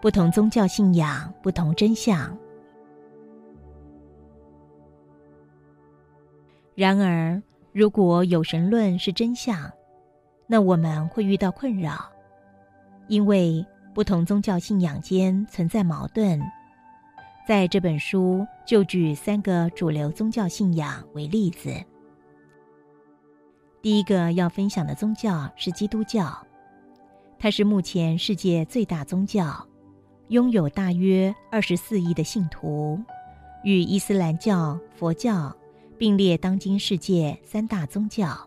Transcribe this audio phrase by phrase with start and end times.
[0.00, 2.36] 不同宗教信仰，不同真相。
[6.76, 9.70] 然而，如果有神论是真相，
[10.46, 12.08] 那我们会遇到困扰，
[13.08, 16.40] 因为不同宗教信仰间存在矛盾。
[17.46, 21.70] 在这本书就举三个主流宗教信仰为例子。
[23.82, 26.46] 第一个要分享的宗教是基督教，
[27.38, 29.66] 它是目前世界最大宗教，
[30.28, 33.00] 拥有大约二十四亿的信徒，
[33.64, 35.56] 与伊斯兰教、佛教
[35.96, 38.38] 并列当今世界三大宗教。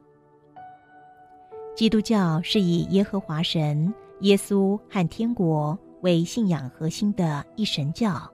[1.75, 8.31] 基督教是以耶和华神、耶稣和天国为信仰核心的一神教。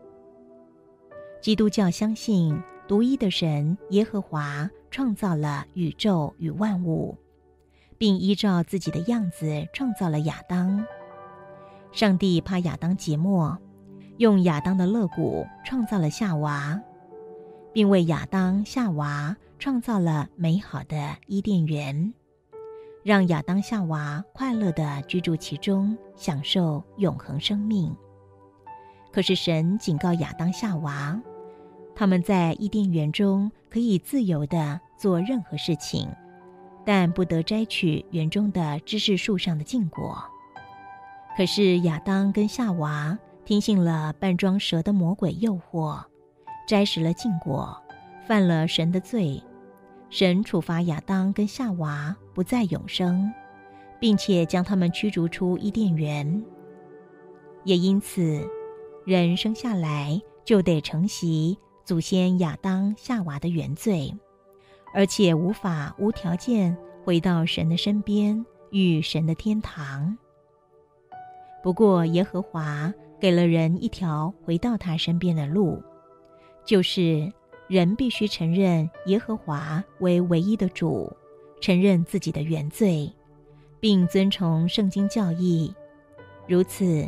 [1.39, 7.15] 基督教相信独一的神耶和华创造了宇宙与万物，
[7.97, 10.85] 并依照自己的样子创造了亚当。
[11.97, 13.57] 上帝怕亚当寂寞，
[14.17, 16.79] 用亚当的肋骨创造了夏娃，
[17.73, 22.13] 并为亚当、夏娃创造了美好的伊甸园，
[23.03, 27.97] 让亚当、夏娃快乐的居住其中，享受永恒生命。
[29.11, 31.19] 可是神警告亚当、夏娃。
[31.95, 36.07] 他们在伊甸园中可以自由地做任何事情，
[36.85, 40.23] 但不得摘取园中的知识树上的禁果。
[41.38, 46.03] 可是亚当跟夏娃听信了扮装蛇的魔鬼诱惑，
[46.67, 47.80] 摘食了禁果，
[48.27, 49.39] 犯了神的罪。
[50.09, 53.31] 神处罚亚当跟夏娃不再永生，
[53.99, 56.43] 并且将他们驱逐出伊甸园。
[57.65, 58.43] 也因此，
[59.05, 61.55] 人生下来就得承袭。
[61.86, 64.11] 祖先亚当、夏娃的原罪，
[64.92, 66.75] 而且无法无条件
[67.05, 70.17] 回到神的身边，与神的天堂。
[71.67, 75.83] 不过，耶和华给了人一条回到他身边的路，
[76.64, 77.30] 就是
[77.67, 81.11] 人必须承认耶和华为唯一的主，
[81.60, 83.14] 承认自己的原罪，
[83.82, 85.76] 并遵从圣经教义。
[86.48, 87.05] 如此，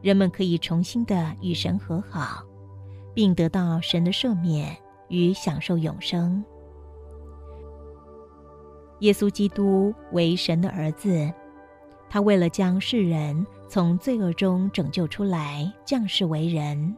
[0.00, 2.42] 人们可以重新的与神和好。
[3.14, 4.76] 并得到神的赦免
[5.10, 6.44] 与享受永生。
[8.98, 11.32] 耶稣基督为神的儿子，
[12.10, 16.94] 他为了将世人从罪恶中拯救出来，降世为人，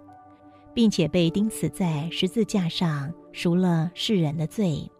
[0.75, 4.91] 并且被钉死在十字架上，赎了世人的罪。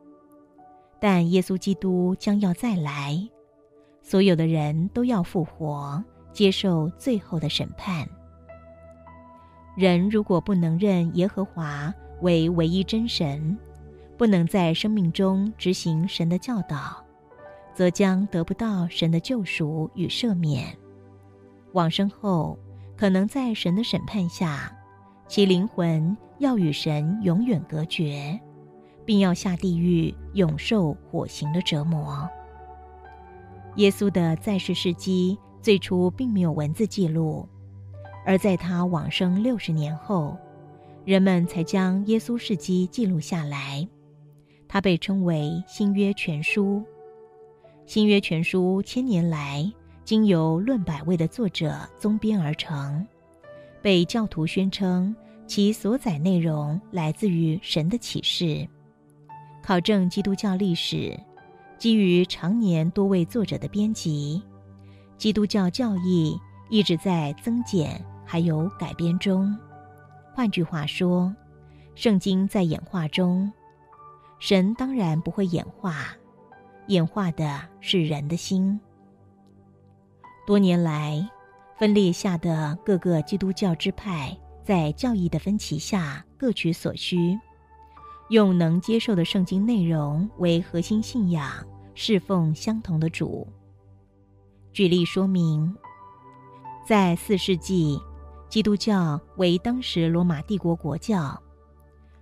[1.01, 3.29] 但耶稣基督将要再来，
[4.03, 6.01] 所有的人都要复活，
[6.33, 8.09] 接受最后的审判。
[9.77, 13.59] 人如果不能认耶和华为唯一真神，
[14.17, 17.05] 不能在生命中执行神的教导，
[17.75, 20.73] 则将得不到神的救赎与赦免。
[21.75, 22.57] 往生后，
[22.97, 24.73] 可能在神的审判下，
[25.27, 28.39] 其灵魂要与神永远隔绝，
[29.05, 32.29] 并要下地狱，永受火刑的折磨。
[33.75, 37.49] 耶稣的在世事迹最初并没有文字记录。
[38.25, 40.37] 而在他往生六十年后，
[41.05, 43.87] 人们才将耶稣事迹记录下来。
[44.69, 46.77] 他被称为《新约全书》。
[47.85, 49.71] 《新约全书》千年来
[50.05, 53.07] 经由论百位的作者综编而成，
[53.81, 55.15] 被教徒宣称
[55.47, 58.69] 其所载内容来自于神的启示。
[59.63, 61.19] 考证基督教历史，
[61.79, 64.43] 基于常年多位作者的编辑，
[65.17, 68.01] 基督教教义一直在增减。
[68.27, 69.55] 还有改编中，
[70.35, 71.33] 换句话说，
[71.95, 73.53] 圣经在演化中，
[74.39, 76.07] 神当然不会演化，
[76.87, 78.81] 演化的是人的心。
[80.47, 81.27] 多年来，
[81.79, 87.39] 分裂下的各个基督教支派，在教义的分歧下各取所需，
[88.29, 91.51] 用能接受的圣经内容为核心信仰，
[91.95, 93.49] 侍奉相同的主。
[94.73, 95.75] 举例说明，
[96.87, 97.99] 在四世纪。
[98.51, 101.37] 基督教为当时罗马帝国国教。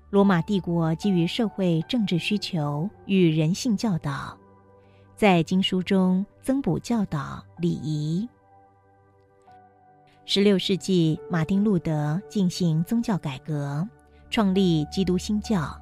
[0.08, 4.34] 罗马帝国基于社会政治需求与人性教导，
[5.16, 8.28] 在经书中增补教导礼仪。
[10.24, 13.86] 十六世纪，马丁路德进行宗教改革，
[14.30, 15.76] 创立基督新教，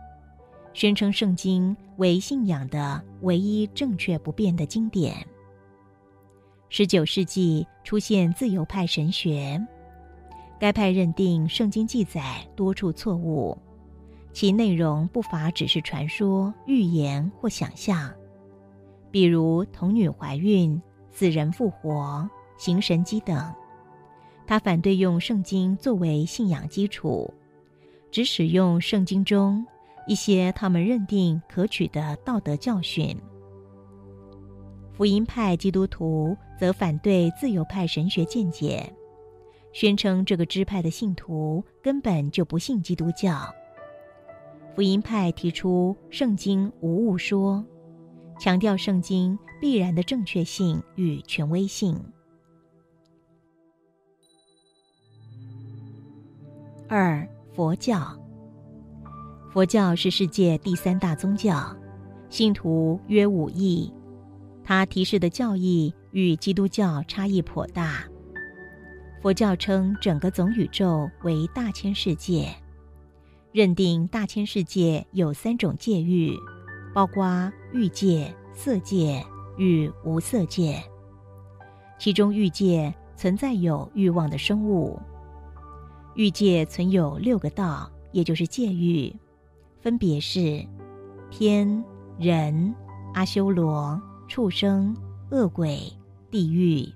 [0.72, 5.14] 宣称圣经为信仰的唯一正确不变的经典。
[6.68, 9.60] 十九世纪出现自由派神学。
[10.58, 13.56] 该派认定圣经记载多处错误，
[14.30, 18.12] 其内容不乏只是传说、预言或想象，
[19.10, 20.80] 比如童女怀孕、
[21.10, 23.52] 死人复活、行神迹等。
[24.46, 27.32] 他反对用圣经作为信仰基础，
[28.10, 29.64] 只使用圣经中
[30.06, 33.16] 一些他们认定可取的道德教训。
[34.92, 38.92] 福音派基督徒则反对自由派神学见解，
[39.72, 43.54] 宣称这个支派的信徒根本就不信基督教。
[44.74, 47.64] 福音派提出圣经无误说，
[48.40, 51.94] 强调圣经必然的正确性与权威性。
[56.88, 58.18] 二佛教，
[59.52, 61.76] 佛教是世界第三大宗教，
[62.30, 63.92] 信徒约五亿。
[64.64, 68.04] 它提示的教义与基督教差异颇大。
[69.20, 72.48] 佛教称整个总宇宙为大千世界，
[73.52, 76.34] 认定大千世界有三种界域，
[76.92, 79.24] 包括欲界、色界
[79.56, 80.82] 与无色界。
[81.98, 84.98] 其中欲界存在有欲望的生物。
[86.14, 89.14] 欲界存有六个道，也就是界域，
[89.80, 90.66] 分别是
[91.30, 91.84] 天、
[92.18, 92.74] 人、
[93.14, 94.96] 阿修罗、畜生、
[95.30, 95.80] 恶鬼、
[96.30, 96.88] 地狱，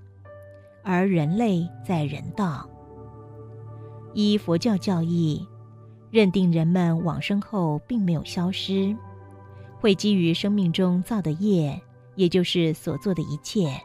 [0.83, 2.69] 而人类在人道。
[4.13, 5.47] 依佛教教义，
[6.09, 8.95] 认定人们往生后并没有消失，
[9.85, 11.79] 会基于生命中造的业，
[12.15, 13.79] 也就是所做的一切，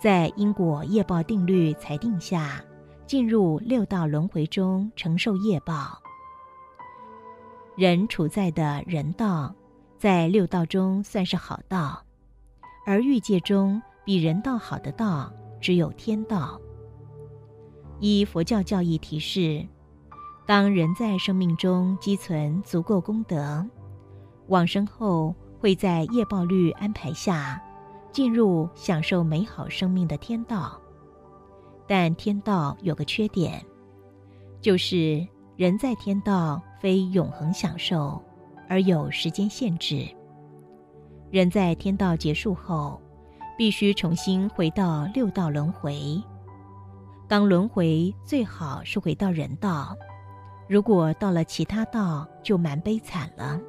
[0.00, 2.60] 在因果业报定律裁定下。
[3.06, 6.02] 进入六道轮回中承受业报。
[7.76, 9.54] 人处在的人道，
[9.96, 12.02] 在六道中算是好道，
[12.84, 16.60] 而欲界中比人道好的道只有天道。
[18.00, 19.64] 依佛教教义提示，
[20.44, 23.64] 当人在生命中积存足够功德，
[24.48, 27.62] 往生后会在业报律安排下，
[28.12, 30.80] 进入享受美好生命的天道。
[31.86, 33.64] 但天道有个缺点，
[34.60, 35.26] 就是
[35.56, 38.22] 人在天道非永恒享受，
[38.68, 40.06] 而有时间限制。
[41.30, 43.00] 人在天道结束后，
[43.58, 46.22] 必须重新回到六道轮回。
[47.26, 49.96] 当轮回最好是回到人道，
[50.68, 53.60] 如果到了其他道，就蛮悲惨了。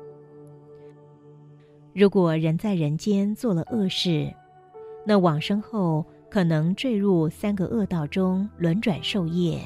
[1.96, 4.32] 如果人在人间做了恶事，
[5.04, 6.06] 那往生后。
[6.28, 9.58] 可能坠入三个恶道中轮转受业。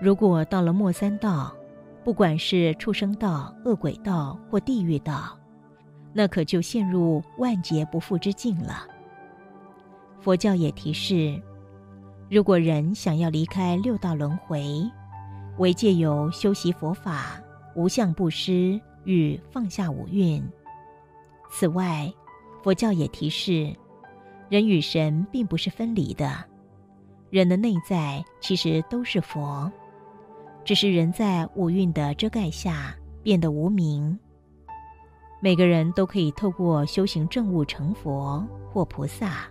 [0.00, 1.54] 如果到了末三道，
[2.02, 5.38] 不管是畜生道、恶鬼道或地狱道，
[6.14, 8.86] 那可就陷入万劫不复之境了。
[10.18, 11.38] 佛教也提示，
[12.30, 14.64] 如果人想要离开六道轮回，
[15.58, 17.38] 唯借由修习佛法、
[17.74, 20.42] 无相布施与放下五蕴。
[21.50, 22.12] 此外，
[22.62, 23.74] 佛教也提示。
[24.48, 26.44] 人与神并不是分离的，
[27.30, 29.70] 人的内在其实都是佛，
[30.64, 32.92] 只是人在五蕴的遮盖下
[33.22, 34.18] 变得无名。
[35.40, 39.44] 每个人都可以透过修行正悟成佛或菩萨。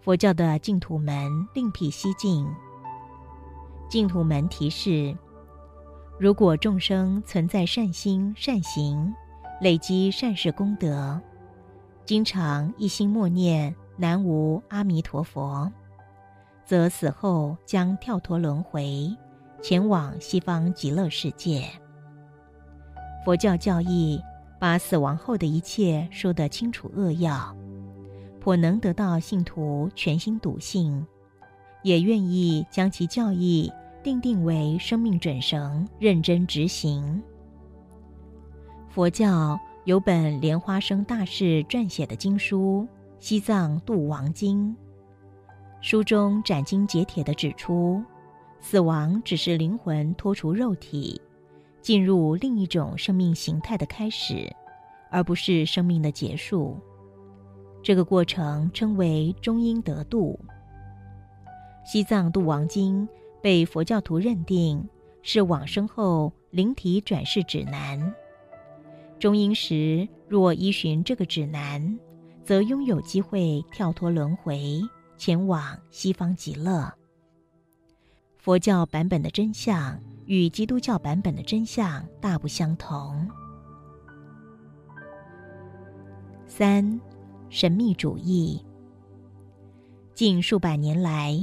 [0.00, 2.48] 佛教的净土门另辟蹊径。
[3.88, 5.12] 净土门提示：
[6.20, 9.12] 如果众生存在善心善行，
[9.60, 11.20] 累积善事功德。
[12.04, 15.70] 经常一心默念南无阿弥陀佛，
[16.64, 19.14] 则死后将跳脱轮回，
[19.60, 21.64] 前往西方极乐世界。
[23.24, 24.22] 佛教教义
[24.58, 27.54] 把死亡后的一切说得清楚扼要，
[28.40, 31.06] 颇能得到信徒全心笃信，
[31.82, 33.70] 也愿意将其教义
[34.02, 37.22] 定定为生命准绳，认真执行。
[38.98, 39.56] 佛教。
[39.84, 42.84] 有本莲花生大士撰写的经书
[43.20, 44.70] 《西藏度亡经》，
[45.80, 48.02] 书中斩钉截铁地指出，
[48.60, 51.20] 死亡只是灵魂脱除肉体，
[51.80, 54.52] 进入另一种生命形态的开始，
[55.12, 56.76] 而不是生命的结束。
[57.80, 60.36] 这个过程称为中阴得度。
[61.88, 63.06] 《西藏度亡经》
[63.40, 64.84] 被佛教徒认定
[65.22, 68.12] 是往生后灵体转世指南。
[69.18, 71.98] 中阴时，若依循这个指南，
[72.44, 74.80] 则拥有机会跳脱轮回，
[75.16, 76.92] 前往西方极乐。
[78.36, 83.28] 佛教版本的真相与基督教版本的真相大不相同。
[86.46, 87.00] 三，
[87.50, 88.64] 神秘主义。
[90.14, 91.36] 近数百年来，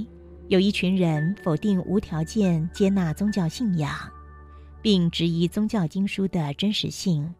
[0.48, 3.94] 有一群人否定无条件接纳宗教信仰，
[4.82, 7.34] 并质疑宗教经书的真实性。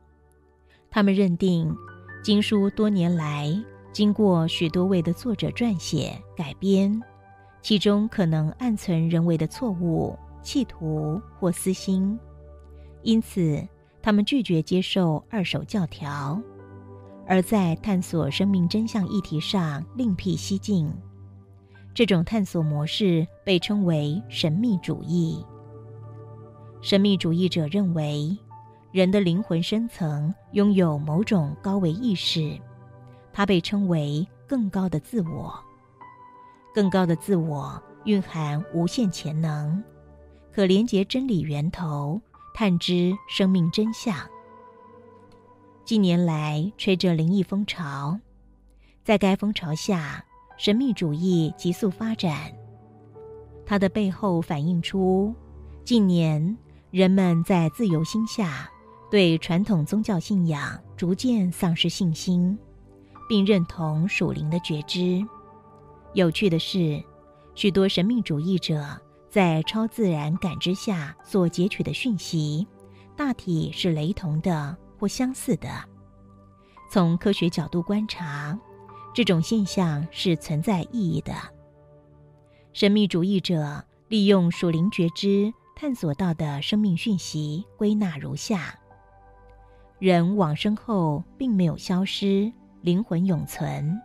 [0.96, 1.76] 他们认定，
[2.24, 3.54] 经书多年来
[3.92, 7.04] 经过许多位的作者撰写、改编，
[7.62, 12.18] 其中可能暗存人为的错误、企图或私心，
[13.02, 13.62] 因此
[14.02, 16.42] 他们拒绝接受二手教条，
[17.28, 20.90] 而在探索生命真相议题上另辟蹊径。
[21.94, 25.46] 这种探索模式被称为神秘主义。
[26.80, 28.38] 神秘主义者认为，
[28.96, 32.58] 人的灵魂深层拥有某种高维意识，
[33.34, 35.54] 它被称为更高的自我。
[36.74, 39.84] 更高的自我蕴含无限潜能，
[40.50, 42.22] 可连接真理源头，
[42.54, 44.16] 探知生命真相。
[45.84, 48.18] 近年来吹着灵异风潮，
[49.04, 50.24] 在该风潮下。
[50.56, 52.50] 神秘主义急速发展，
[53.66, 55.36] 它的背后反映出
[55.84, 56.58] 近年
[56.92, 58.72] 人们在自由心下
[59.16, 62.60] 对传统宗教信仰逐渐丧失信心，
[63.30, 65.26] 并认同属灵的觉知。
[66.14, 67.02] 有趣的是，
[67.54, 68.86] 许多神秘主义者
[69.30, 72.68] 在超自然感知下所截取的讯息，
[73.16, 75.70] 大体是雷同的或相似的。
[76.92, 78.60] 从科学角度观察。
[79.14, 81.34] 这种现象是存在意义的。
[82.74, 88.78] 神秘主义者利用属灵觉知探索到的生命讯息，归纳如下：
[90.00, 94.00] 人往生后并没有消失，灵魂永存。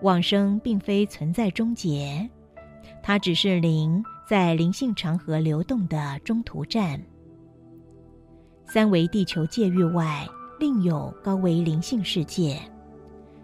[0.00, 2.28] 往生并非存在终结，
[3.02, 7.00] 它只是灵在灵性长河流动的中途站。
[8.66, 10.26] 三维地球界域外，
[10.58, 12.58] 另有高维灵性世界。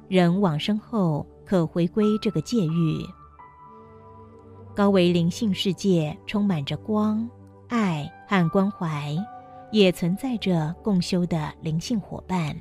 [0.09, 3.05] 人往生后可回归这个界域，
[4.75, 7.29] 高维灵性世界充满着光、
[7.69, 9.15] 爱和关怀，
[9.71, 12.57] 也存在着共修的灵性伙伴。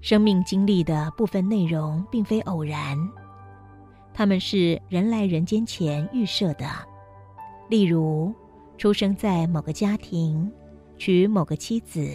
[0.00, 2.96] 生命经历的部分内容并非偶然，
[4.14, 6.66] 他们是人来人间前预设的，
[7.68, 8.32] 例如
[8.78, 10.52] 出生在某个家庭，
[10.96, 12.08] 娶某个妻子，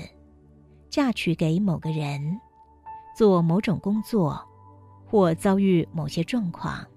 [0.89, 2.39] 嫁娶给某个人。
[3.13, 4.41] 做某种工作，
[5.05, 6.87] 或遭遇某些状况。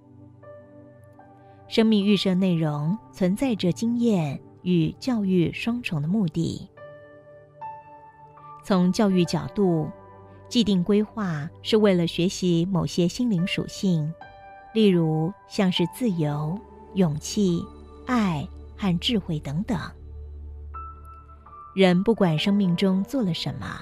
[1.66, 6.68] 生命预设内容存在着经验与教育双重的目的。
[8.64, 9.88] 从教育角度，
[10.49, 14.12] 既定规划是为了学习某些心灵属性，
[14.75, 16.59] 例如像是自由、
[16.94, 17.64] 勇气、
[18.06, 18.44] 爱
[18.76, 19.78] 和智慧等等。
[21.76, 23.80] 人不管生命中做了什么。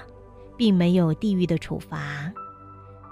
[0.55, 2.31] 并没有地狱的处罚，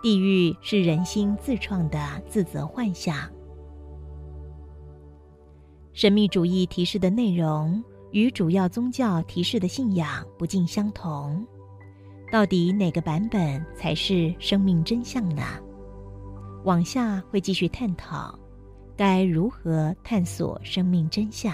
[0.03, 1.99] 地狱是人心自创的
[2.29, 3.27] 自责幻想。
[6.01, 7.79] 神秘主义提示的内容
[8.09, 11.45] 与主要宗教提示的信仰不尽相同，
[12.31, 15.43] 到底哪个版本才是生命真相呢？
[16.63, 18.33] 往下会继续探讨，
[18.97, 21.53] 该如何探索生命真相。